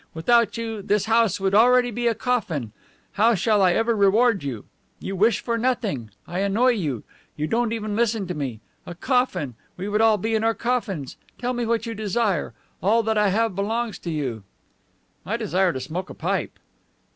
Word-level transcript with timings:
Without 0.15 0.57
you 0.57 0.81
this 0.81 1.05
house 1.05 1.39
would 1.39 1.53
already 1.53 1.91
be 1.91 2.07
a 2.07 2.15
coffin. 2.15 2.71
How 3.11 3.35
shall 3.35 3.61
I 3.61 3.73
ever 3.73 3.95
reward 3.95 4.41
you? 4.41 4.65
You 4.99 5.15
wish 5.15 5.41
for 5.41 5.59
nothing! 5.59 6.09
I 6.25 6.39
annoy 6.39 6.69
you! 6.71 7.03
You 7.35 7.45
don't 7.45 7.71
even 7.71 7.95
listen 7.95 8.25
to 8.25 8.33
me! 8.33 8.61
A 8.87 8.95
coffin 8.95 9.53
we 9.77 9.87
would 9.87 10.01
all 10.01 10.17
be 10.17 10.33
in 10.33 10.43
our 10.43 10.55
coffins! 10.55 11.17
Tell 11.37 11.53
me 11.53 11.67
what 11.67 11.85
you 11.85 11.93
desire. 11.93 12.55
All 12.81 13.03
that 13.03 13.15
I 13.19 13.27
have 13.29 13.53
belongs 13.55 13.99
to 13.99 14.09
you!" 14.09 14.43
"I 15.23 15.37
desire 15.37 15.71
to 15.71 15.79
smoke 15.79 16.09
a 16.09 16.15
pipe. 16.15 16.57